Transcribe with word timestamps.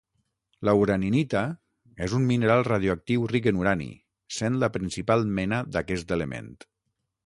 La 0.69 0.73
uraninita 0.83 1.43
és 2.07 2.15
un 2.21 2.25
mineral 2.33 2.67
radioactiu 2.69 3.29
ric 3.35 3.53
en 3.55 3.63
urani, 3.63 3.93
sent 4.41 4.61
la 4.65 4.75
principal 4.81 5.29
mena 5.41 5.65
d'aquest 5.77 6.21
element. 6.21 6.55